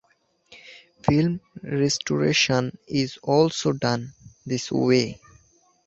[1.03, 4.15] Film restoration is also done
[4.47, 5.21] this way.